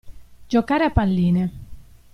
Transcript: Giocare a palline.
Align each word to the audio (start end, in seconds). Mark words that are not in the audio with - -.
Giocare 0.47 0.85
a 0.85 0.89
palline. 0.91 1.51